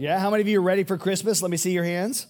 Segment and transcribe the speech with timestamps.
[0.00, 1.42] Yeah, how many of you are ready for Christmas?
[1.42, 2.26] Let me see your hands.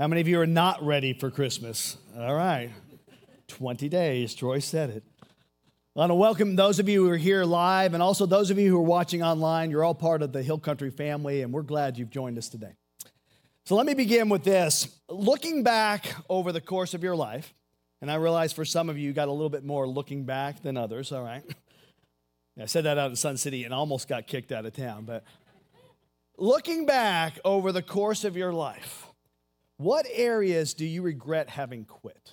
[0.00, 1.96] How many of you are not ready for Christmas?
[2.18, 2.72] All right.
[3.46, 5.04] 20 days, Troy said it.
[5.22, 5.26] I
[5.94, 8.68] want to welcome those of you who are here live and also those of you
[8.68, 9.70] who are watching online.
[9.70, 12.72] You're all part of the Hill Country family, and we're glad you've joined us today.
[13.64, 14.88] So let me begin with this.
[15.08, 17.54] Looking back over the course of your life,
[18.02, 20.62] and I realize for some of you, you got a little bit more looking back
[20.62, 21.44] than others, all right?
[22.60, 25.22] I said that out in Sun City and almost got kicked out of town, but
[26.36, 29.06] Looking back over the course of your life,
[29.76, 32.32] what areas do you regret having quit?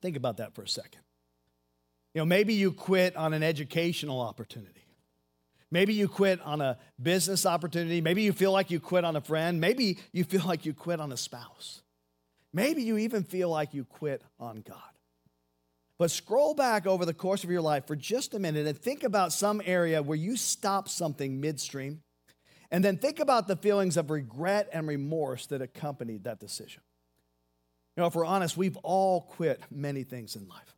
[0.00, 1.00] Think about that for a second.
[2.14, 4.84] You know, maybe you quit on an educational opportunity.
[5.70, 8.02] Maybe you quit on a business opportunity.
[8.02, 9.60] Maybe you feel like you quit on a friend.
[9.60, 11.82] Maybe you feel like you quit on a spouse.
[12.52, 14.76] Maybe you even feel like you quit on God.
[15.98, 19.02] But scroll back over the course of your life for just a minute and think
[19.02, 22.02] about some area where you stopped something midstream
[22.72, 26.82] and then think about the feelings of regret and remorse that accompanied that decision.
[27.96, 30.74] You know, if we're honest, we've all quit many things in life.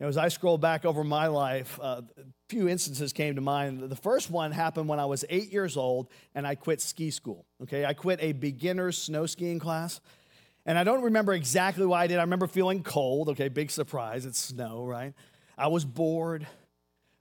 [0.00, 3.42] You know, as I scroll back over my life, uh, a few instances came to
[3.42, 3.82] mind.
[3.82, 7.44] The first one happened when I was eight years old and I quit ski school.
[7.62, 10.00] Okay, I quit a beginner's snow skiing class.
[10.66, 12.16] And I don't remember exactly why I did.
[12.16, 13.28] I remember feeling cold.
[13.28, 14.24] Okay, big surprise.
[14.24, 15.12] It's snow, right?
[15.58, 16.46] I was bored.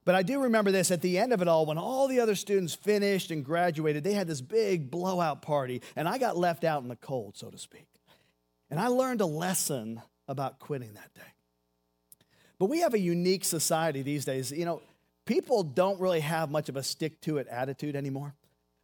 [0.06, 2.36] But I do remember this at the end of it all, when all the other
[2.36, 6.84] students finished and graduated, they had this big blowout party, and I got left out
[6.84, 7.88] in the cold, so to speak.
[8.70, 11.22] And I learned a lesson about quitting that day.
[12.60, 14.52] But we have a unique society these days.
[14.52, 14.82] You know,
[15.26, 18.34] people don't really have much of a stick to it attitude anymore.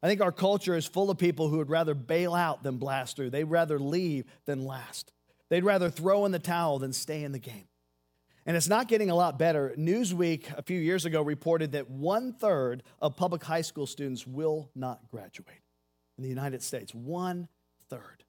[0.03, 3.15] I think our culture is full of people who would rather bail out than blast
[3.15, 3.29] through.
[3.29, 5.13] They'd rather leave than last.
[5.49, 7.68] They'd rather throw in the towel than stay in the game.
[8.45, 9.73] And it's not getting a lot better.
[9.77, 14.69] Newsweek a few years ago reported that one third of public high school students will
[14.75, 15.61] not graduate
[16.17, 16.93] in the United States.
[16.93, 17.47] One
[17.89, 18.23] third.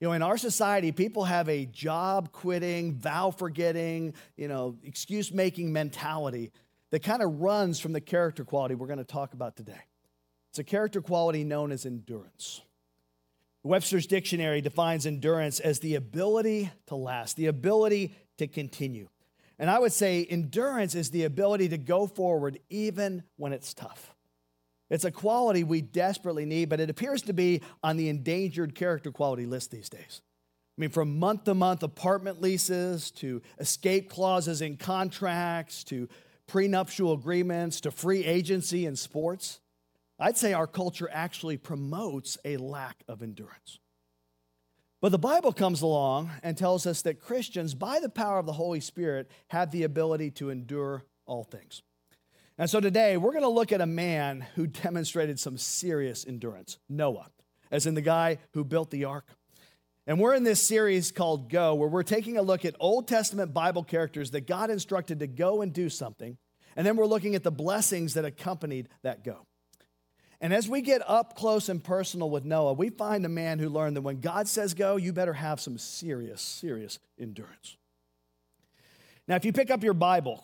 [0.00, 5.32] You know, in our society, people have a job quitting, vow forgetting, you know, excuse
[5.32, 6.52] making mentality
[6.90, 9.80] that kind of runs from the character quality we're going to talk about today.
[10.50, 12.60] It's a character quality known as endurance.
[13.62, 19.08] Webster's dictionary defines endurance as the ability to last, the ability to continue.
[19.58, 24.14] And I would say endurance is the ability to go forward even when it's tough.
[24.90, 29.10] It's a quality we desperately need, but it appears to be on the endangered character
[29.10, 30.20] quality list these days.
[30.76, 36.08] I mean, from month to month apartment leases to escape clauses in contracts to
[36.46, 39.60] prenuptial agreements to free agency in sports,
[40.18, 43.80] I'd say our culture actually promotes a lack of endurance.
[45.06, 48.52] But the Bible comes along and tells us that Christians, by the power of the
[48.52, 51.82] Holy Spirit, have the ability to endure all things.
[52.58, 56.78] And so today, we're going to look at a man who demonstrated some serious endurance
[56.88, 57.30] Noah,
[57.70, 59.28] as in the guy who built the ark.
[60.08, 63.54] And we're in this series called Go, where we're taking a look at Old Testament
[63.54, 66.36] Bible characters that God instructed to go and do something.
[66.74, 69.46] And then we're looking at the blessings that accompanied that go.
[70.40, 73.68] And as we get up close and personal with Noah, we find a man who
[73.68, 77.76] learned that when God says go, you better have some serious, serious endurance.
[79.26, 80.42] Now, if you pick up your Bible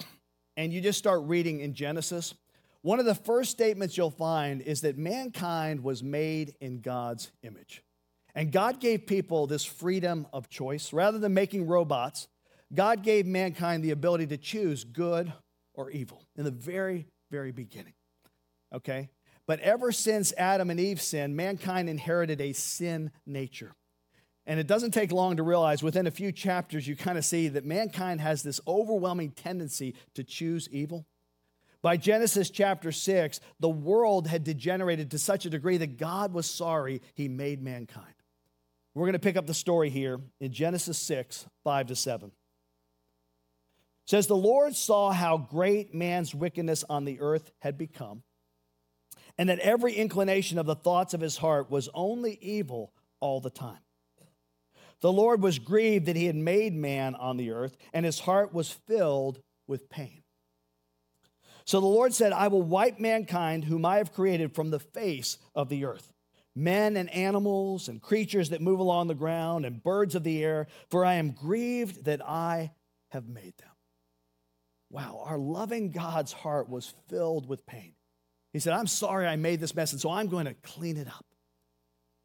[0.56, 2.34] and you just start reading in Genesis,
[2.80, 7.82] one of the first statements you'll find is that mankind was made in God's image.
[8.34, 10.92] And God gave people this freedom of choice.
[10.92, 12.28] Rather than making robots,
[12.74, 15.32] God gave mankind the ability to choose good
[15.74, 17.92] or evil in the very, very beginning.
[18.74, 19.10] Okay?
[19.47, 23.74] But ever since Adam and Eve sinned, mankind inherited a sin nature.
[24.47, 27.48] And it doesn't take long to realize within a few chapters, you kind of see
[27.48, 31.06] that mankind has this overwhelming tendency to choose evil.
[31.80, 36.47] By Genesis chapter 6, the world had degenerated to such a degree that God was
[36.47, 38.15] sorry he made mankind.
[38.94, 42.28] We're going to pick up the story here in Genesis 6, 5 to 7.
[42.28, 48.22] It says, The Lord saw how great man's wickedness on the earth had become
[49.38, 53.50] and that every inclination of the thoughts of his heart was only evil all the
[53.50, 53.78] time.
[55.00, 58.54] The Lord was grieved that he had made man on the earth, and his heart
[58.54, 60.22] was filled with pain.
[61.64, 65.38] So the Lord said, I will wipe mankind, whom I have created, from the face
[65.54, 66.12] of the earth,
[66.54, 70.66] men and animals and creatures that move along the ground and birds of the air,
[70.90, 72.72] for I am grieved that I
[73.10, 73.68] have made them.
[74.90, 77.94] Wow, our loving God's heart was filled with pain.
[78.53, 81.09] He said, I'm sorry I made this mess, and so I'm going to clean it
[81.09, 81.25] up.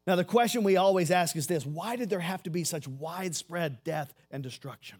[0.06, 2.88] Now, the question we always ask is this why did there have to be such
[2.88, 4.98] widespread death and destruction?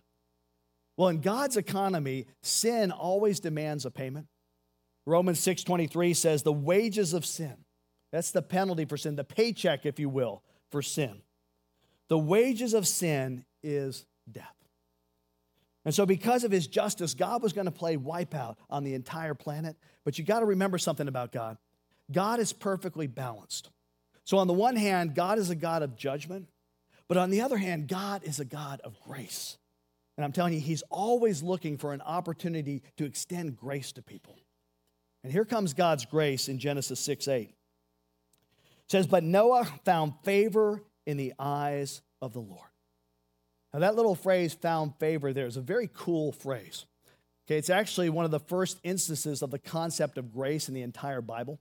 [0.98, 4.26] Well, in God's economy, sin always demands a payment.
[5.06, 7.64] Romans 6:23 says the wages of sin.
[8.12, 11.22] That's the penalty for sin, the paycheck if you will, for sin.
[12.08, 14.57] The wages of sin is death.
[15.88, 19.32] And so because of his justice, God was going to play wipeout on the entire
[19.32, 19.74] planet,
[20.04, 21.56] but you got to remember something about God.
[22.12, 23.70] God is perfectly balanced.
[24.24, 26.46] So on the one hand, God is a God of judgment,
[27.08, 29.56] but on the other hand, God is a God of grace.
[30.18, 34.36] And I'm telling you, he's always looking for an opportunity to extend grace to people.
[35.24, 37.48] And here comes God's grace in Genesis 6 8.
[37.48, 37.54] It
[38.88, 42.67] says, But Noah found favor in the eyes of the Lord.
[43.72, 46.86] Now, that little phrase, found favor, there is a very cool phrase.
[47.46, 50.82] Okay, it's actually one of the first instances of the concept of grace in the
[50.82, 51.58] entire Bible.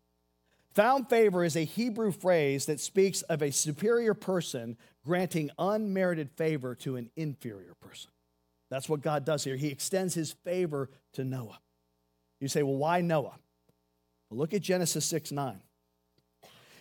[0.74, 6.76] Found favor is a Hebrew phrase that speaks of a superior person granting unmerited favor
[6.76, 8.12] to an inferior person.
[8.70, 9.56] That's what God does here.
[9.56, 11.60] He extends his favor to Noah.
[12.40, 13.40] You say, well, why Noah?
[14.30, 15.62] Well, look at Genesis 6 9.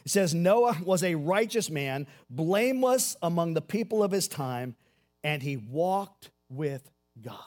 [0.05, 4.77] It says, Noah was a righteous man, blameless among the people of his time,
[5.25, 6.89] and he walked with
[7.21, 7.39] God.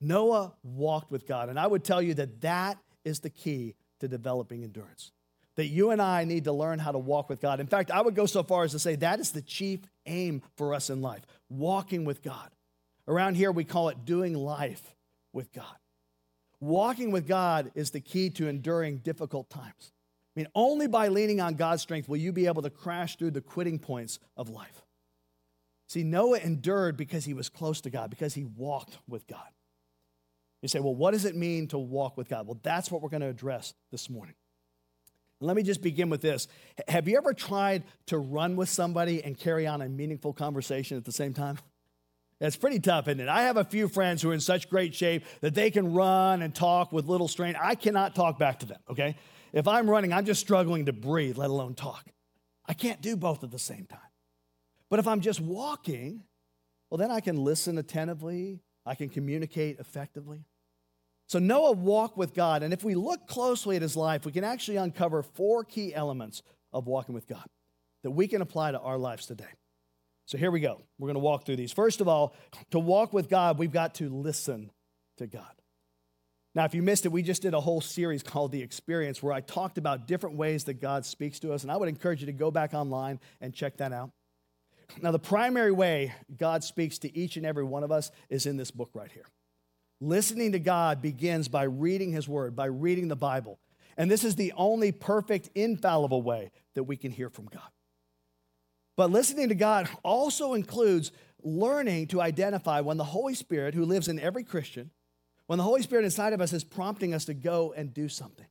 [0.00, 1.48] Noah walked with God.
[1.48, 5.12] And I would tell you that that is the key to developing endurance.
[5.56, 7.60] That you and I need to learn how to walk with God.
[7.60, 10.42] In fact, I would go so far as to say that is the chief aim
[10.56, 12.50] for us in life walking with God.
[13.06, 14.94] Around here, we call it doing life
[15.32, 15.76] with God.
[16.60, 19.92] Walking with God is the key to enduring difficult times.
[20.34, 23.32] I mean, only by leaning on God's strength will you be able to crash through
[23.32, 24.82] the quitting points of life.
[25.92, 29.46] See, Noah endured because he was close to God, because he walked with God.
[30.62, 32.46] You say, well, what does it mean to walk with God?
[32.46, 34.34] Well, that's what we're going to address this morning.
[35.38, 36.48] Let me just begin with this.
[36.88, 41.04] Have you ever tried to run with somebody and carry on a meaningful conversation at
[41.04, 41.58] the same time?
[42.40, 43.28] It's pretty tough, isn't it?
[43.28, 46.40] I have a few friends who are in such great shape that they can run
[46.40, 47.54] and talk with little strain.
[47.60, 49.14] I cannot talk back to them, okay?
[49.52, 52.06] If I'm running, I'm just struggling to breathe, let alone talk.
[52.64, 54.00] I can't do both at the same time.
[54.92, 56.22] But if I'm just walking,
[56.90, 60.44] well, then I can listen attentively, I can communicate effectively.
[61.30, 64.44] So Noah walked with God, and if we look closely at his life, we can
[64.44, 66.42] actually uncover four key elements
[66.74, 67.46] of walking with God
[68.02, 69.46] that we can apply to our lives today.
[70.26, 70.82] So here we go.
[70.98, 71.72] We're going to walk through these.
[71.72, 72.34] First of all,
[72.72, 74.70] to walk with God, we've got to listen
[75.16, 75.54] to God.
[76.54, 79.32] Now, if you missed it, we just did a whole series called The Experience where
[79.32, 82.26] I talked about different ways that God speaks to us, and I would encourage you
[82.26, 84.10] to go back online and check that out.
[85.00, 88.56] Now, the primary way God speaks to each and every one of us is in
[88.56, 89.26] this book right here.
[90.00, 93.58] Listening to God begins by reading His Word, by reading the Bible.
[93.96, 97.68] And this is the only perfect, infallible way that we can hear from God.
[98.96, 101.12] But listening to God also includes
[101.42, 104.90] learning to identify when the Holy Spirit, who lives in every Christian,
[105.46, 108.46] when the Holy Spirit inside of us is prompting us to go and do something.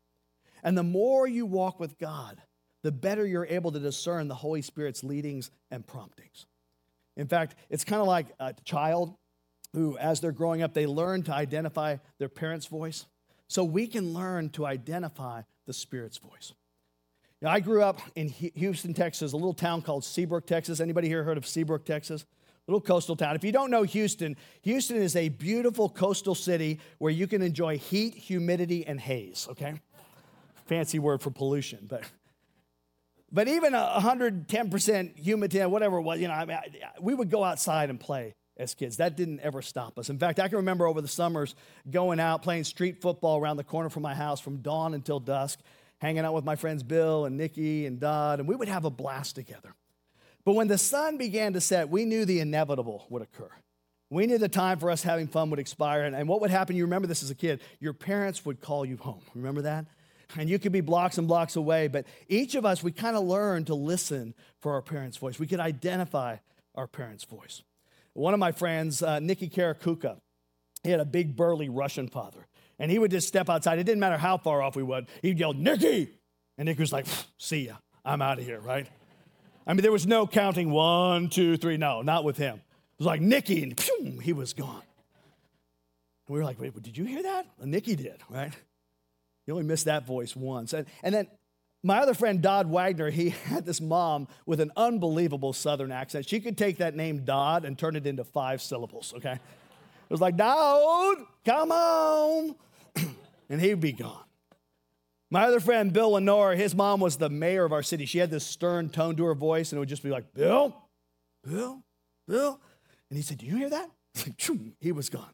[0.64, 2.42] And the more you walk with God,
[2.84, 6.46] the better you're able to discern the Holy Spirit's leadings and promptings.
[7.18, 9.14] In fact, it's kind of like a child
[9.74, 13.06] who, as they're growing up, they learn to identify their parents' voice.
[13.48, 16.54] So we can learn to identify the Spirit's voice.
[17.42, 20.80] Now, I grew up in Houston, Texas, a little town called Seabrook, Texas.
[20.80, 22.22] Anybody here heard of Seabrook, Texas?
[22.24, 23.36] A Little coastal town.
[23.36, 27.78] If you don't know Houston, Houston is a beautiful coastal city where you can enjoy
[27.78, 29.74] heat, humidity, and haze, okay?
[30.68, 32.04] Fancy word for pollution, but
[33.32, 36.58] but even 110% humidity, whatever it was, you know, I mean,
[37.00, 38.98] we would go outside and play as kids.
[38.98, 40.10] That didn't ever stop us.
[40.10, 41.56] In fact, I can remember over the summers
[41.90, 45.60] going out playing street football around the corner from my house from dawn until dusk
[46.02, 48.90] hanging out with my friends Bill and Nikki and Dodd, and we would have a
[48.90, 49.76] blast together.
[50.44, 53.52] But when the sun began to set, we knew the inevitable would occur.
[54.10, 56.04] We knew the time for us having fun would expire.
[56.04, 58.84] And, and what would happen, you remember this as a kid, your parents would call
[58.84, 59.22] you home.
[59.36, 59.86] Remember that?
[60.38, 63.24] And you could be blocks and blocks away, but each of us, we kind of
[63.24, 65.40] learned to listen for our parents' voice.
[65.40, 66.38] We could identify
[66.76, 67.64] our parents' voice.
[68.14, 70.20] One of my friends, uh, Nikki Karakuka,
[70.84, 72.48] he had a big burly Russian father
[72.82, 73.78] and he would just step outside.
[73.78, 75.06] It didn't matter how far off we would.
[75.22, 76.10] He'd yell, Nikki!
[76.58, 77.06] And Nikki was like,
[77.38, 77.76] see ya.
[78.04, 78.88] I'm out of here, right?
[79.68, 81.78] I mean, there was no counting one, two, three.
[81.78, 82.56] No, not with him.
[82.56, 84.82] It was like Nikki, and he was gone.
[86.28, 87.46] And we were like, wait, did you hear that?
[87.60, 88.52] Well, Nikki did, right?
[89.46, 90.74] You only missed that voice once.
[90.74, 91.28] And, and then
[91.84, 96.28] my other friend, Dodd Wagner, he had this mom with an unbelievable Southern accent.
[96.28, 99.34] She could take that name Dodd and turn it into five syllables, okay?
[99.34, 102.56] It was like, Dodd, come on.
[103.50, 104.24] and he'd be gone.
[105.30, 108.06] My other friend, Bill Lenore, his mom was the mayor of our city.
[108.06, 110.76] She had this stern tone to her voice, and it would just be like, Bill,
[111.42, 111.82] Bill,
[112.28, 112.60] Bill.
[113.10, 113.90] And he said, Do you hear that?
[114.82, 115.32] he was gone.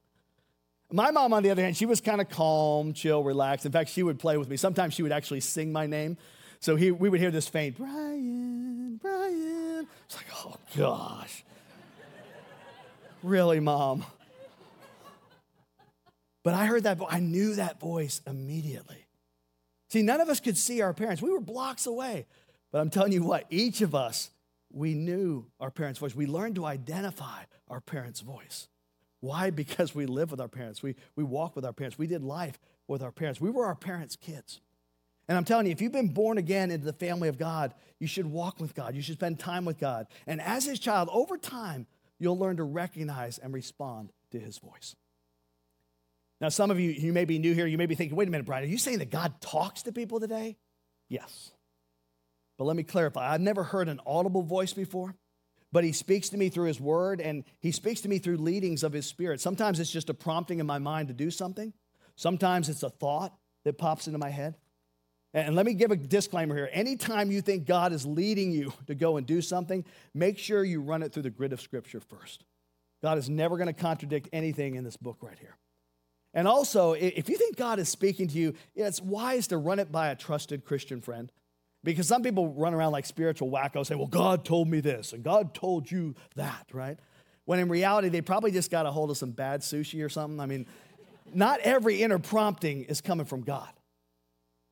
[0.92, 3.66] My mom, on the other hand, she was kind of calm, chill, relaxed.
[3.66, 4.56] In fact, she would play with me.
[4.56, 6.18] Sometimes she would actually sing my name.
[6.60, 9.88] So he, we would hear this faint, Brian, Brian.
[10.06, 11.44] It's like, oh gosh.
[13.22, 14.06] really, mom?
[16.44, 19.06] But I heard that, I knew that voice immediately.
[19.90, 21.22] See, none of us could see our parents.
[21.22, 22.26] We were blocks away.
[22.72, 24.32] But I'm telling you what, each of us,
[24.72, 26.16] we knew our parents' voice.
[26.16, 28.68] We learned to identify our parents' voice.
[29.20, 29.50] Why?
[29.56, 30.84] Because we live with our parents.
[30.84, 31.98] We, we walk with our parents.
[31.98, 33.42] We did life with our parents.
[33.42, 34.62] We were our parents' kids.
[35.28, 38.08] And I'm telling you, if you've been born again into the family of God, you
[38.08, 38.96] should walk with God.
[38.96, 40.08] You should spend time with God.
[40.26, 41.86] And as his child, over time,
[42.18, 44.96] you'll learn to recognize and respond to his voice.
[46.40, 47.66] Now, some of you, you may be new here.
[47.66, 49.92] You may be thinking, wait a minute, Brian, are you saying that God talks to
[49.92, 50.56] people today?
[51.10, 51.52] Yes.
[52.58, 55.16] But let me clarify I've never heard an audible voice before,
[55.72, 58.84] but he speaks to me through his word and he speaks to me through leadings
[58.84, 59.42] of his spirit.
[59.42, 61.74] Sometimes it's just a prompting in my mind to do something,
[62.16, 64.56] sometimes it's a thought that pops into my head.
[65.34, 66.70] And let me give a disclaimer here.
[66.72, 70.82] Anytime you think God is leading you to go and do something, make sure you
[70.82, 72.46] run it through the grid of Scripture first.
[73.04, 75.58] God is never going to contradict anything in this book right here.
[76.34, 79.92] And also, if you think God is speaking to you, it's wise to run it
[79.92, 81.32] by a trusted Christian friend.
[81.84, 85.24] Because some people run around like spiritual wackos, say, well, God told me this, and
[85.24, 86.98] God told you that, right?
[87.46, 90.40] When in reality, they probably just got a hold of some bad sushi or something.
[90.40, 90.66] I mean,
[91.34, 93.70] not every inner prompting is coming from God.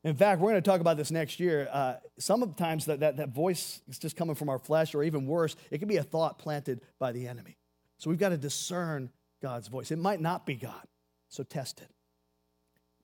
[0.03, 1.67] In fact, we're going to talk about this next year.
[1.71, 5.55] Uh, sometimes that, that, that voice is just coming from our flesh, or even worse,
[5.71, 7.57] it can be a thought planted by the enemy.
[7.97, 9.09] So we've got to discern
[9.41, 9.89] God's voice.
[9.89, 10.83] It might not be God,
[11.29, 11.89] so test it.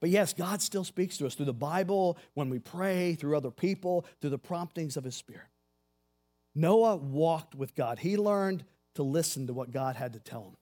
[0.02, 3.52] But yes, God still speaks to us through the Bible, when we pray, through other
[3.52, 5.48] people, through the promptings of His Spirit.
[6.54, 8.00] Noah walked with God.
[8.00, 8.66] He learned
[8.96, 10.58] to listen to what God had to tell him.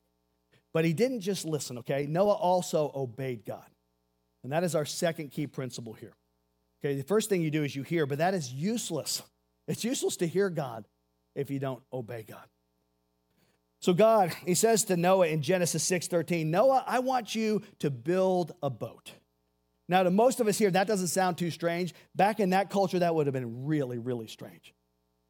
[0.72, 2.06] But he didn't just listen, okay?
[2.08, 3.66] Noah also obeyed God.
[4.44, 6.14] And that is our second key principle here.
[6.82, 9.22] Okay, the first thing you do is you hear, but that is useless.
[9.68, 10.86] It's useless to hear God
[11.36, 12.46] if you don't obey God.
[13.82, 18.54] So God, he says to Noah in Genesis 6:13, Noah, I want you to build
[18.62, 19.14] a boat.
[19.90, 21.96] Now, to most of us here, that doesn't sound too strange.
[22.16, 24.74] Back in that culture, that would have been really, really strange.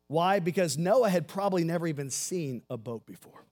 [0.09, 0.39] Why?
[0.39, 3.45] Because Noah had probably never even seen a boat before.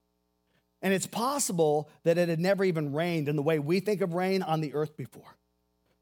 [0.82, 4.12] And it's possible that it had never even rained in the way we think of
[4.12, 5.38] rain on the earth before.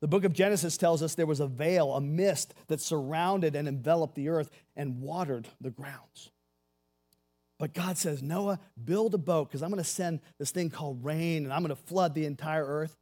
[0.01, 3.69] The book of Genesis tells us there was a veil, a mist that surrounded and
[3.69, 6.31] enveloped the earth and watered the grounds.
[7.59, 11.05] But God says, Noah, build a boat because I'm going to send this thing called
[11.05, 12.97] rain and I'm going to flood the entire earth.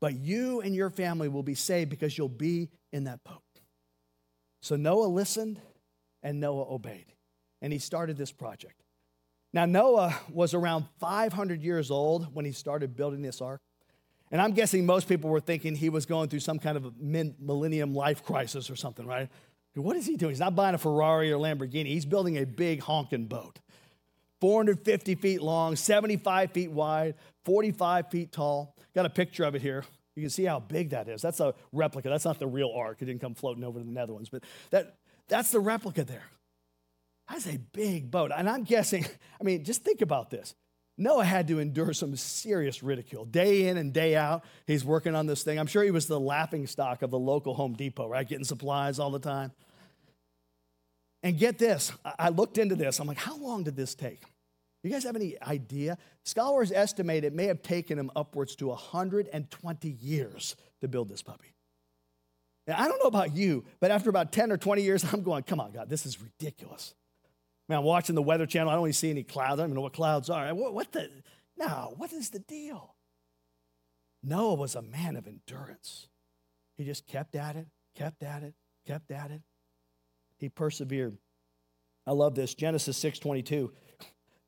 [0.00, 3.42] But you and your family will be saved because you'll be in that boat.
[4.62, 5.60] So Noah listened
[6.22, 7.06] and Noah obeyed.
[7.62, 8.82] And he started this project.
[9.52, 13.60] Now, Noah was around 500 years old when he started building this ark.
[14.30, 17.94] And I'm guessing most people were thinking he was going through some kind of millennium
[17.94, 19.28] life crisis or something, right?
[19.74, 20.30] What is he doing?
[20.30, 21.86] He's not buying a Ferrari or Lamborghini.
[21.86, 23.58] He's building a big honking boat.
[24.40, 28.74] 450 feet long, 75 feet wide, 45 feet tall.
[28.94, 29.84] Got a picture of it here.
[30.16, 31.22] You can see how big that is.
[31.22, 32.08] That's a replica.
[32.08, 32.98] That's not the real ark.
[33.00, 34.96] It didn't come floating over to the Netherlands, but that,
[35.28, 36.24] that's the replica there.
[37.28, 38.32] That's a big boat.
[38.34, 39.06] And I'm guessing,
[39.40, 40.54] I mean, just think about this.
[40.98, 43.24] Noah had to endure some serious ridicule.
[43.24, 45.58] Day in and day out, he's working on this thing.
[45.58, 48.28] I'm sure he was the laughing stock of the local Home Depot, right?
[48.28, 49.52] Getting supplies all the time.
[51.22, 52.98] And get this, I looked into this.
[52.98, 54.22] I'm like, how long did this take?
[54.82, 55.98] You guys have any idea?
[56.24, 61.52] Scholars estimate it may have taken him upwards to 120 years to build this puppy.
[62.66, 65.42] Now, I don't know about you, but after about 10 or 20 years, I'm going,
[65.42, 66.94] come on, God, this is ridiculous.
[67.68, 68.70] Man, I'm watching the Weather Channel.
[68.70, 69.60] I don't even see any clouds.
[69.60, 70.52] I don't even know what clouds are.
[70.54, 71.10] What, what the?
[71.56, 72.94] No, what is the deal?
[74.22, 76.08] Noah was a man of endurance.
[76.76, 78.54] He just kept at it, kept at it,
[78.86, 79.42] kept at it.
[80.40, 81.18] He persevered.
[82.06, 82.54] I love this.
[82.54, 83.70] Genesis 6:22.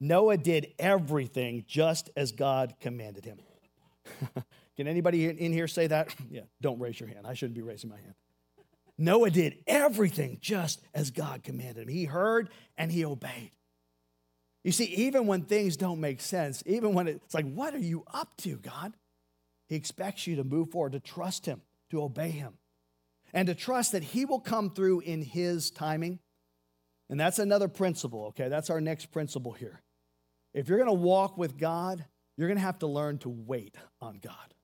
[0.01, 3.39] Noah did everything just as God commanded him.
[4.77, 6.13] Can anybody in here say that?
[6.31, 7.27] yeah, don't raise your hand.
[7.27, 8.15] I shouldn't be raising my hand.
[8.99, 11.89] Noah did everything just as God commanded him.
[11.89, 13.53] He heard and he obeyed.
[14.65, 18.05] You see, even when things don't make sense, even when it's like, what are you
[18.13, 18.95] up to, God?
[19.69, 22.55] He expects you to move forward, to trust him, to obey him.
[23.33, 26.19] And to trust that He will come through in His timing.
[27.09, 28.49] And that's another principle, okay?
[28.49, 29.83] That's our next principle here.
[30.55, 32.05] If you're gonna walk with God,
[32.37, 34.55] you're gonna have to learn to wait on God.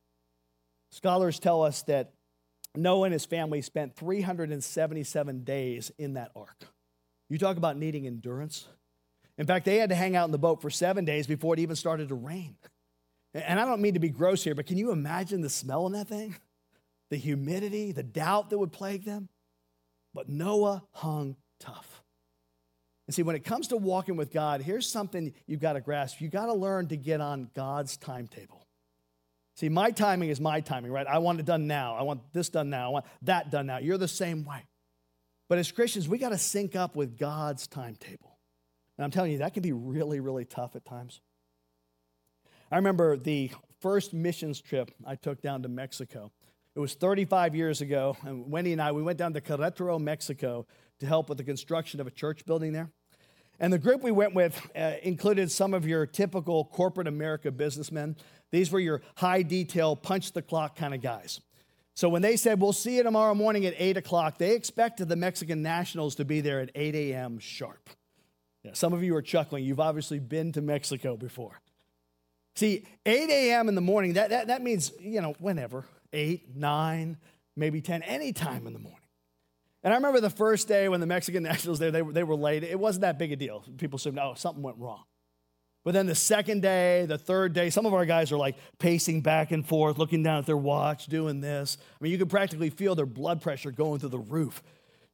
[0.90, 2.12] Scholars tell us that
[2.74, 6.64] Noah and his family spent 377 days in that ark.
[7.28, 8.66] You talk about needing endurance.
[9.36, 11.60] In fact, they had to hang out in the boat for seven days before it
[11.60, 12.56] even started to rain.
[13.34, 15.92] And I don't mean to be gross here, but can you imagine the smell in
[15.92, 16.36] that thing?
[17.10, 19.28] The humidity, the doubt that would plague them?
[20.14, 22.02] But Noah hung tough.
[23.06, 26.20] And see, when it comes to walking with God, here's something you've got to grasp.
[26.20, 28.66] You've got to learn to get on God's timetable.
[29.56, 31.06] See, my timing is my timing, right?
[31.06, 31.96] I want it done now.
[31.96, 32.88] I want this done now.
[32.88, 33.78] I want that done now.
[33.78, 34.66] You're the same way.
[35.48, 38.38] But as Christians, we got to sync up with God's timetable.
[38.96, 41.20] And I'm telling you, that can be really, really tough at times.
[42.70, 43.50] I remember the
[43.80, 46.30] first missions trip I took down to Mexico.
[46.78, 50.64] It was 35 years ago, and Wendy and I, we went down to Querétaro, Mexico
[51.00, 52.92] to help with the construction of a church building there.
[53.58, 58.14] And the group we went with uh, included some of your typical corporate America businessmen.
[58.52, 61.40] These were your high detail, punch the clock kind of guys.
[61.94, 65.16] So when they said, we'll see you tomorrow morning at 8 o'clock, they expected the
[65.16, 67.40] Mexican nationals to be there at 8 a.m.
[67.40, 67.90] sharp.
[68.62, 69.64] Yeah, some of you are chuckling.
[69.64, 71.60] You've obviously been to Mexico before.
[72.54, 73.68] See, 8 a.m.
[73.68, 77.16] in the morning, that, that, that means, you know, whenever, 8, 9,
[77.56, 79.00] maybe 10, any time in the morning.
[79.82, 82.36] And I remember the first day when the Mexican nationals there, they were, they were
[82.36, 82.64] late.
[82.64, 83.64] It wasn't that big a deal.
[83.76, 85.04] People said, no, oh, something went wrong.
[85.84, 89.22] But then the second day, the third day, some of our guys are like pacing
[89.22, 91.78] back and forth, looking down at their watch, doing this.
[91.80, 94.62] I mean, you could practically feel their blood pressure going through the roof,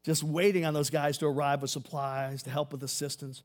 [0.03, 3.43] just waiting on those guys to arrive with supplies, to help with assistance.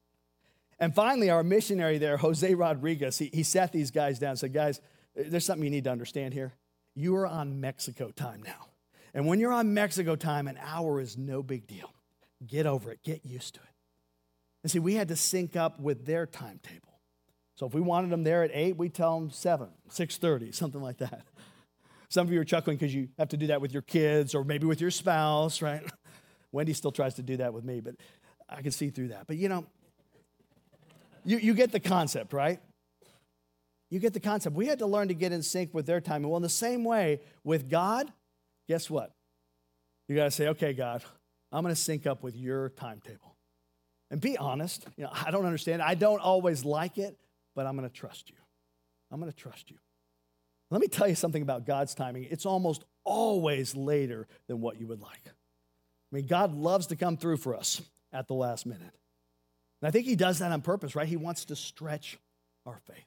[0.79, 4.53] And finally, our missionary there, Jose Rodriguez, he, he sat these guys down and said,
[4.53, 4.79] Guys,
[5.13, 6.53] there's something you need to understand here.
[6.95, 8.67] You are on Mexico time now.
[9.13, 11.91] And when you're on Mexico time, an hour is no big deal.
[12.45, 13.67] Get over it, get used to it.
[14.63, 16.99] And see, we had to sync up with their timetable.
[17.55, 20.97] So if we wanted them there at 8, we tell them 7, 6.30, something like
[20.97, 21.25] that.
[22.09, 24.43] Some of you are chuckling because you have to do that with your kids or
[24.43, 25.83] maybe with your spouse, right?
[26.51, 27.95] Wendy still tries to do that with me, but
[28.49, 29.27] I can see through that.
[29.27, 29.65] But you know,
[31.23, 32.59] you, you get the concept, right?
[33.89, 34.55] You get the concept.
[34.55, 36.23] We had to learn to get in sync with their time.
[36.23, 38.11] Well, in the same way with God,
[38.67, 39.13] guess what?
[40.07, 41.03] You got to say, okay, God,
[41.51, 43.35] I'm going to sync up with your timetable.
[44.11, 44.85] And be honest.
[44.97, 45.81] You know, I don't understand.
[45.81, 47.17] I don't always like it,
[47.55, 48.35] but I'm going to trust you.
[49.11, 49.77] I'm going to trust you.
[50.71, 52.27] Let me tell you something about God's timing.
[52.29, 55.21] It's almost always later than what you would like.
[55.25, 57.81] I mean, God loves to come through for us
[58.13, 58.81] at the last minute.
[59.81, 61.07] And I think He does that on purpose, right?
[61.07, 62.17] He wants to stretch
[62.65, 63.05] our faith.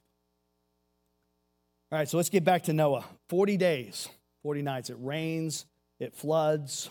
[1.93, 3.05] All right, so let's get back to Noah.
[3.29, 4.09] 40 days,
[4.41, 4.89] 40 nights.
[4.89, 5.67] It rains,
[5.99, 6.89] it floods.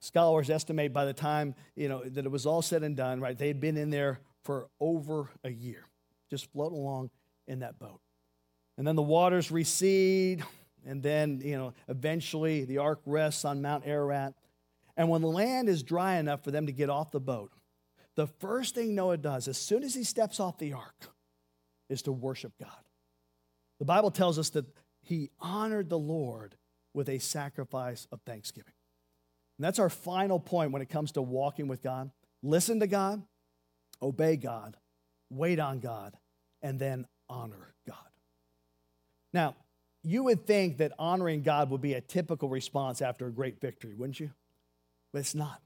[0.00, 3.36] Scholars estimate by the time, you know, that it was all said and done, right?
[3.36, 5.86] They'd been in there for over a year
[6.30, 7.10] just float along
[7.48, 7.98] in that boat.
[8.78, 10.44] And then the waters recede,
[10.86, 14.34] and then, you know, eventually the ark rests on Mount Ararat.
[14.96, 17.50] And when the land is dry enough for them to get off the boat,
[18.14, 21.10] the first thing Noah does, as soon as he steps off the ark,
[21.88, 22.70] is to worship God.
[23.82, 24.66] The Bible tells us that
[25.00, 26.54] he honored the Lord
[26.94, 28.74] with a sacrifice of thanksgiving.
[29.58, 32.12] And that's our final point when it comes to walking with God.
[32.44, 33.24] Listen to God,
[34.00, 34.76] obey God,
[35.30, 36.16] wait on God,
[36.62, 37.96] and then honor God.
[39.34, 39.56] Now,
[40.04, 43.96] you would think that honoring God would be a typical response after a great victory,
[43.96, 44.30] wouldn't you?
[45.12, 45.60] But it's not.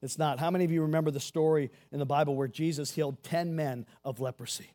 [0.00, 0.38] It's not.
[0.38, 3.84] How many of you remember the story in the Bible where Jesus healed 10 men
[4.06, 4.70] of leprosy?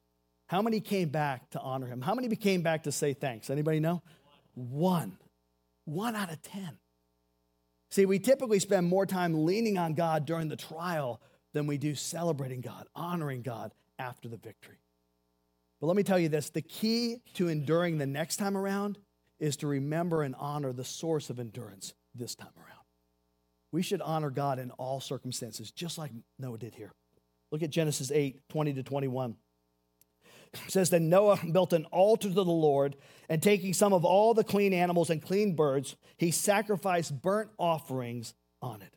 [0.48, 2.02] How many came back to honor him?
[2.02, 3.50] How many came back to say thanks?
[3.50, 4.04] Anybody know?
[4.54, 5.18] One.
[5.86, 6.78] One out of 10.
[7.92, 11.22] See, we typically spend more time leaning on God during the trial
[11.54, 14.78] than we do celebrating God, honoring God after the victory.
[15.80, 18.98] But let me tell you this the key to enduring the next time around
[19.40, 22.86] is to remember and honor the source of endurance this time around.
[23.72, 26.94] We should honor God in all circumstances, just like Noah did here.
[27.52, 29.36] Look at Genesis 8 20 to 21.
[30.68, 32.96] Says that Noah built an altar to the Lord,
[33.30, 38.34] and taking some of all the clean animals and clean birds, he sacrificed burnt offerings
[38.62, 38.94] on it.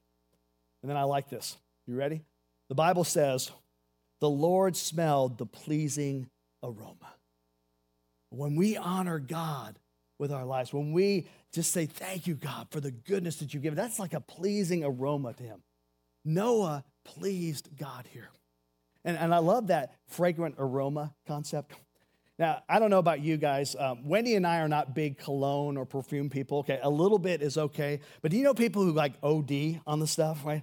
[0.82, 1.56] And then I like this.
[1.86, 2.22] You ready?
[2.68, 3.50] The Bible says,
[4.20, 6.28] The Lord smelled the pleasing
[6.62, 7.14] aroma.
[8.30, 9.78] When we honor God
[10.18, 13.60] with our lives, when we just say, Thank you, God, for the goodness that you
[13.60, 15.62] give, that's like a pleasing aroma to Him.
[16.24, 18.30] Noah pleased God here.
[19.08, 21.72] And, and I love that fragrant aroma concept.
[22.38, 23.74] Now, I don't know about you guys.
[23.74, 26.58] Um, Wendy and I are not big cologne or perfume people.
[26.58, 28.00] Okay, a little bit is okay.
[28.20, 30.62] But do you know people who like OD on the stuff, right?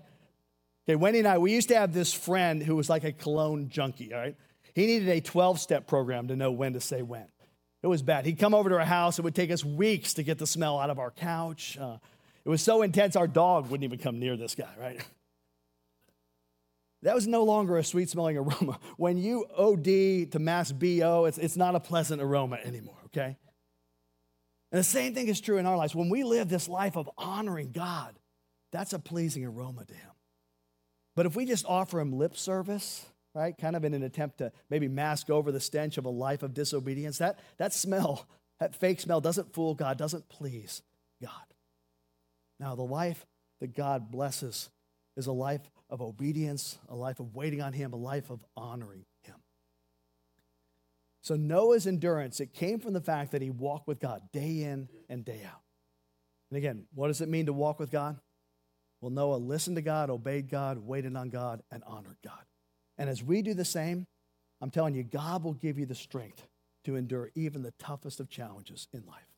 [0.87, 3.67] Okay, Wendy and I, we used to have this friend who was like a cologne
[3.69, 4.35] junkie, all right?
[4.75, 7.25] He needed a 12 step program to know when to say when.
[7.81, 8.27] It was bad.
[8.27, 9.17] He'd come over to our house.
[9.17, 11.79] It would take us weeks to get the smell out of our couch.
[11.81, 11.97] Uh,
[12.45, 15.01] it was so intense, our dog wouldn't even come near this guy, right?
[17.05, 18.79] That was no longer a sweet smelling aroma.
[18.97, 23.37] When you OD to mass BO, it's, it's not a pleasant aroma anymore, okay?
[24.71, 25.93] And the same thing is true in our lives.
[25.93, 28.15] When we live this life of honoring God,
[28.71, 30.11] that's a pleasing aroma to Him.
[31.15, 34.51] But if we just offer Him lip service, right, kind of in an attempt to
[34.71, 38.27] maybe mask over the stench of a life of disobedience, that, that smell,
[38.59, 40.81] that fake smell, doesn't fool God, doesn't please
[41.21, 41.31] God.
[42.59, 43.27] Now, the life
[43.61, 44.71] that God blesses
[45.15, 45.61] is a life
[45.95, 49.35] of obedience, a life of waiting on Him, a life of honoring Him.
[51.21, 54.89] So Noah's endurance, it came from the fact that he walked with God day in
[55.09, 55.61] and day out.
[56.51, 58.19] And again, what does it mean to walk with God?
[59.01, 62.43] Well, Noah listened to God, obeyed God, waited on God, and honored God.
[62.97, 64.05] And as we do the same,
[64.61, 66.45] I'm telling you, God will give you the strength
[66.83, 69.31] to endure even the toughest of challenges in life.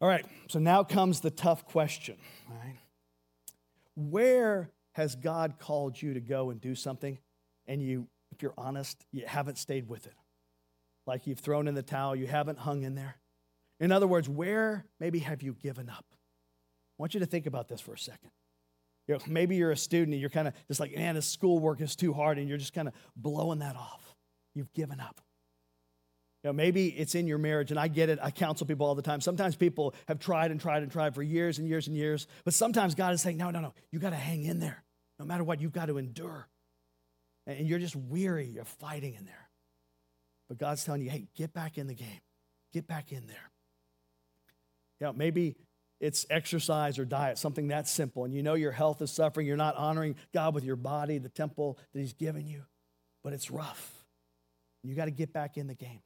[0.00, 2.16] All right, so now comes the tough question,
[2.50, 2.76] all right?
[3.94, 7.18] Where has God called you to go and do something
[7.66, 10.14] and you, if you're honest, you haven't stayed with it?
[11.06, 13.16] Like you've thrown in the towel, you haven't hung in there.
[13.80, 16.06] In other words, where maybe have you given up?
[16.10, 18.30] I want you to think about this for a second.
[19.06, 21.80] You know, maybe you're a student and you're kind of just like, man, this schoolwork
[21.80, 24.14] is too hard, and you're just kind of blowing that off.
[24.54, 25.20] You've given up.
[26.44, 28.18] You know, maybe it's in your marriage, and I get it.
[28.22, 29.22] I counsel people all the time.
[29.22, 32.52] Sometimes people have tried and tried and tried for years and years and years, but
[32.52, 34.84] sometimes God is saying, no, no, no, you got to hang in there.
[35.18, 36.46] No matter what, you've got to endure.
[37.46, 39.48] And you're just weary, you're fighting in there.
[40.50, 42.20] But God's telling you, hey, get back in the game,
[42.74, 43.50] get back in there.
[45.00, 45.56] You know, maybe
[45.98, 49.56] it's exercise or diet, something that simple, and you know your health is suffering, you're
[49.56, 52.64] not honoring God with your body, the temple that He's given you,
[53.22, 54.04] but it's rough.
[54.82, 56.02] You got to get back in the game.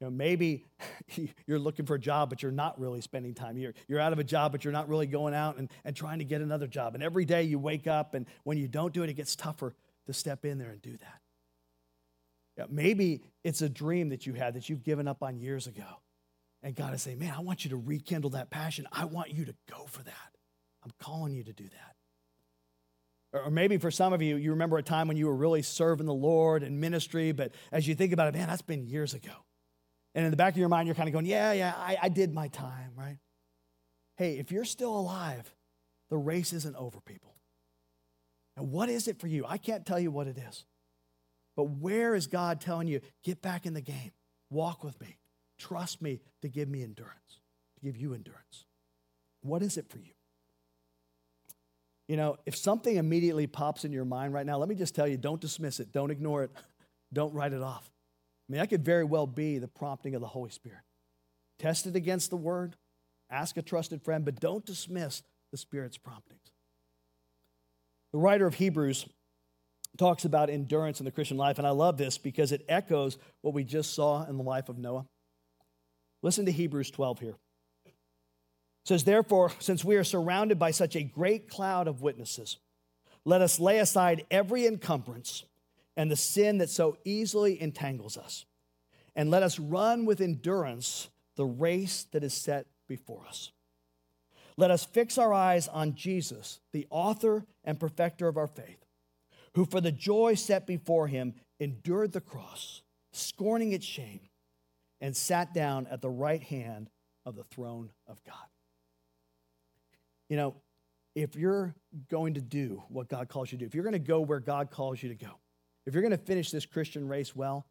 [0.00, 0.64] You know, maybe
[1.46, 3.56] you're looking for a job, but you're not really spending time.
[3.56, 6.18] You're, you're out of a job, but you're not really going out and, and trying
[6.18, 6.94] to get another job.
[6.94, 9.74] And every day you wake up, and when you don't do it, it gets tougher
[10.06, 11.20] to step in there and do that.
[12.70, 15.84] Maybe it's a dream that you had that you've given up on years ago.
[16.62, 18.86] And God is saying, Man, I want you to rekindle that passion.
[18.90, 20.30] I want you to go for that.
[20.82, 21.96] I'm calling you to do that.
[23.44, 26.06] Or maybe for some of you, you remember a time when you were really serving
[26.06, 29.32] the Lord in ministry, but as you think about it, man, that's been years ago.
[30.16, 32.08] And in the back of your mind, you're kind of going, yeah, yeah, I, I
[32.08, 33.18] did my time, right?
[34.16, 35.54] Hey, if you're still alive,
[36.08, 37.34] the race isn't over, people.
[38.56, 39.44] And what is it for you?
[39.46, 40.64] I can't tell you what it is.
[41.54, 44.12] But where is God telling you, get back in the game,
[44.50, 45.18] walk with me,
[45.58, 47.40] trust me to give me endurance,
[47.74, 48.64] to give you endurance?
[49.42, 50.12] What is it for you?
[52.08, 55.06] You know, if something immediately pops in your mind right now, let me just tell
[55.06, 56.52] you don't dismiss it, don't ignore it,
[57.12, 57.90] don't write it off.
[58.48, 60.80] I mean, that could very well be the prompting of the Holy Spirit.
[61.58, 62.76] Test it against the word,
[63.30, 66.52] ask a trusted friend, but don't dismiss the Spirit's promptings.
[68.12, 69.06] The writer of Hebrews
[69.98, 73.54] talks about endurance in the Christian life, and I love this because it echoes what
[73.54, 75.06] we just saw in the life of Noah.
[76.22, 77.34] Listen to Hebrews 12 here.
[77.86, 77.92] It
[78.84, 82.58] says, Therefore, since we are surrounded by such a great cloud of witnesses,
[83.24, 85.44] let us lay aside every encumbrance
[85.96, 88.44] and the sin that so easily entangles us.
[89.14, 93.52] And let us run with endurance the race that is set before us.
[94.58, 98.84] Let us fix our eyes on Jesus, the author and perfecter of our faith,
[99.54, 102.82] who for the joy set before him endured the cross,
[103.12, 104.20] scorning its shame,
[105.00, 106.88] and sat down at the right hand
[107.24, 108.34] of the throne of God.
[110.28, 110.54] You know,
[111.14, 111.74] if you're
[112.10, 114.40] going to do what God calls you to do, if you're going to go where
[114.40, 115.38] God calls you to go,
[115.86, 117.66] if you're going to finish this Christian race well,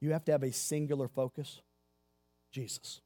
[0.00, 1.60] you have to have a singular focus
[2.50, 3.00] Jesus.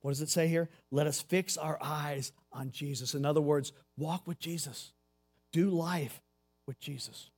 [0.00, 0.68] What does it say here?
[0.90, 3.14] Let us fix our eyes on Jesus.
[3.14, 4.92] In other words, walk with Jesus,
[5.52, 6.20] do life
[6.66, 7.30] with Jesus.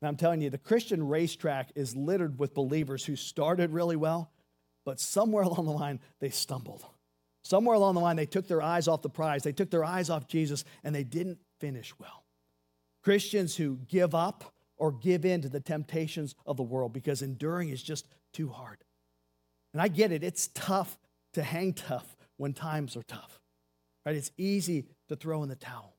[0.00, 4.30] Now, I'm telling you, the Christian racetrack is littered with believers who started really well,
[4.84, 6.84] but somewhere along the line, they stumbled.
[7.42, 10.10] Somewhere along the line, they took their eyes off the prize, they took their eyes
[10.10, 12.24] off Jesus, and they didn't finish well.
[13.02, 17.68] Christians who give up or give in to the temptations of the world because enduring
[17.68, 18.78] is just too hard.
[19.72, 20.98] And I get it, it's tough
[21.34, 23.40] to hang tough when times are tough,
[24.06, 24.16] right?
[24.16, 25.94] It's easy to throw in the towel.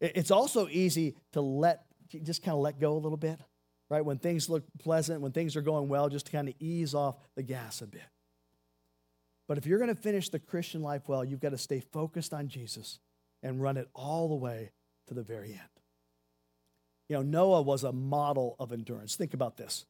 [0.00, 1.84] It's also easy to let,
[2.24, 3.38] just kind of let go a little bit,
[3.88, 4.04] right?
[4.04, 7.16] When things look pleasant, when things are going well, just to kind of ease off
[7.36, 8.02] the gas a bit.
[9.46, 12.32] But if you're going to finish the Christian life well, you've got to stay focused
[12.32, 12.98] on Jesus
[13.42, 14.70] and run it all the way
[15.08, 15.71] to the very end.
[17.12, 19.16] You know, Noah was a model of endurance.
[19.16, 19.84] Think about this.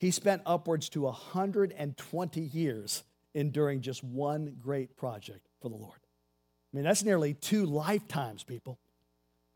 [0.00, 6.00] He spent upwards to 120 years enduring just one great project for the Lord.
[6.02, 8.80] I mean, that's nearly two lifetimes, people.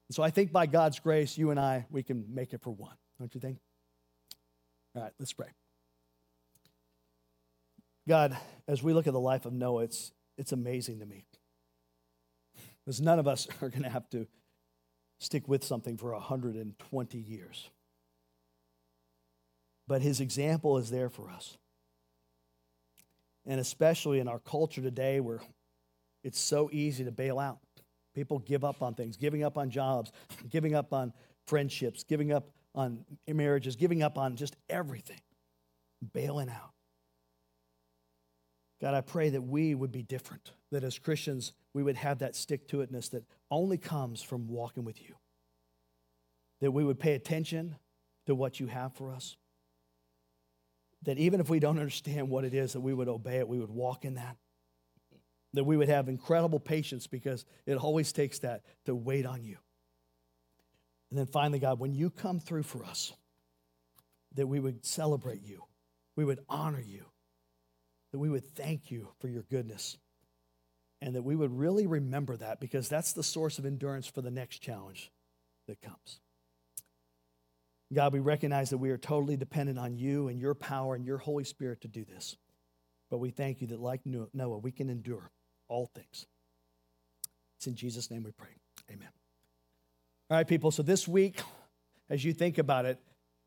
[0.08, 2.70] And so I think by God's grace, you and I, we can make it for
[2.70, 3.58] one, don't you think?
[4.94, 5.48] All right, let's pray.
[8.06, 11.24] God, as we look at the life of Noah, it's, it's amazing to me.
[12.84, 14.28] Because none of us are going to have to
[15.18, 17.70] stick with something for 120 years.
[19.86, 21.56] But his example is there for us.
[23.46, 25.40] And especially in our culture today where
[26.22, 27.58] it's so easy to bail out.
[28.14, 30.12] People give up on things, giving up on jobs,
[30.50, 31.12] giving up on
[31.46, 35.20] friendships, giving up on marriages, giving up on just everything,
[36.12, 36.72] bailing out.
[38.80, 42.34] God, I pray that we would be different, that as Christians, we would have that
[42.34, 45.14] stick to itness that only comes from walking with you.
[46.60, 47.76] That we would pay attention
[48.26, 49.36] to what you have for us.
[51.04, 53.60] That even if we don't understand what it is, that we would obey it, we
[53.60, 54.36] would walk in that.
[55.52, 59.58] That we would have incredible patience because it always takes that to wait on you.
[61.10, 63.12] And then finally, God, when you come through for us,
[64.34, 65.62] that we would celebrate you,
[66.16, 67.04] we would honor you,
[68.10, 69.96] that we would thank you for your goodness,
[71.00, 74.30] and that we would really remember that because that's the source of endurance for the
[74.30, 75.10] next challenge
[75.66, 76.20] that comes.
[77.92, 81.18] God, we recognize that we are totally dependent on you and your power and your
[81.18, 82.36] Holy Spirit to do this.
[83.10, 85.30] But we thank you that, like Noah, we can endure
[85.68, 86.26] all things.
[87.56, 88.50] It's in Jesus' name we pray.
[88.90, 89.08] Amen.
[90.30, 91.40] All right, people, so this week,
[92.10, 93.00] as you think about it,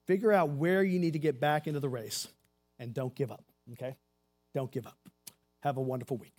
[0.08, 2.28] figure out where you need to get back into the race
[2.80, 3.96] and don't give up, okay?
[4.56, 4.98] Don't give up.
[5.62, 6.36] Have a wonderful week.